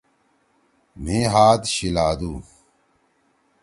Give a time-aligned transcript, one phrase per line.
[1.03, 2.31] مھی ہات شیِلادُو۔